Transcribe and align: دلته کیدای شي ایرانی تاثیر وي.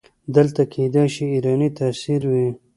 دلته 0.35 0.61
کیدای 0.73 1.07
شي 1.15 1.23
ایرانی 1.33 1.69
تاثیر 1.79 2.21
وي. 2.31 2.47